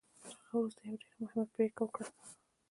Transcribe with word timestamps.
تر 0.23 0.33
هغه 0.41 0.57
وروسته 0.59 0.81
يې 0.85 0.89
يوه 0.93 1.01
ډېره 1.01 1.17
مهمه 1.21 1.43
پريکړه 1.53 1.83
وکړه. 1.85 2.05